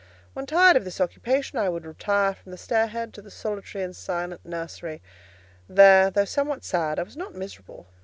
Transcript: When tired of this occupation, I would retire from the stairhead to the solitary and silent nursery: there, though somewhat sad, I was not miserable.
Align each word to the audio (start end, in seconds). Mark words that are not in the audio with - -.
When 0.33 0.47
tired 0.47 0.75
of 0.77 0.83
this 0.83 0.99
occupation, 0.99 1.59
I 1.59 1.69
would 1.69 1.85
retire 1.85 2.33
from 2.33 2.51
the 2.51 2.57
stairhead 2.57 3.11
to 3.13 3.21
the 3.21 3.29
solitary 3.29 3.83
and 3.83 3.95
silent 3.95 4.43
nursery: 4.43 4.99
there, 5.69 6.09
though 6.09 6.25
somewhat 6.25 6.63
sad, 6.63 6.97
I 6.97 7.03
was 7.03 7.15
not 7.15 7.35
miserable. 7.35 7.85